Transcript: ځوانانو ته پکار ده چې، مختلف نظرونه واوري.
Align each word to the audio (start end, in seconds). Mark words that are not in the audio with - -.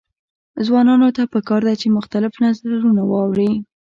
ځوانانو 0.65 1.07
ته 1.17 1.23
پکار 1.33 1.61
ده 1.67 1.73
چې، 1.81 1.87
مختلف 1.97 2.33
نظرونه 2.43 3.01
واوري. 3.05 3.51